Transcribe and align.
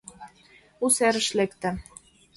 У 0.85 0.87
серыш 0.95 1.27
лекте: 1.37 1.69